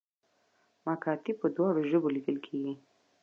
[0.87, 2.73] مکاتیب په دواړو ژبو لیکل کیږي